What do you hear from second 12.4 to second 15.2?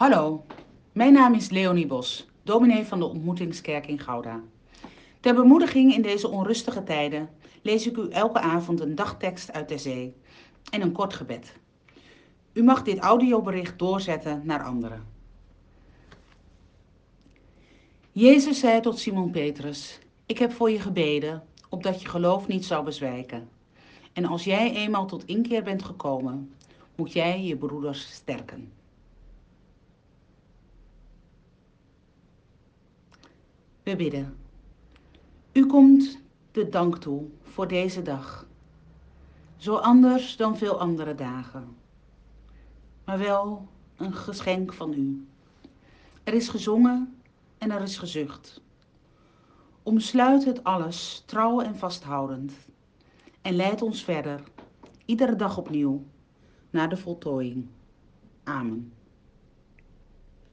U mag dit audiobericht doorzetten naar anderen.